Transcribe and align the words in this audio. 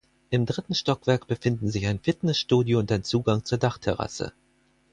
Im 0.31 0.47
dritten 0.47 0.73
Stockwerk 0.73 1.27
befinden 1.27 1.69
sich 1.69 1.85
ein 1.85 1.99
Fitnessstudio 1.99 2.79
und 2.79 2.91
ein 2.91 3.03
Zugang 3.03 3.45
zur 3.45 3.59
Dachterrasse. 3.59 4.33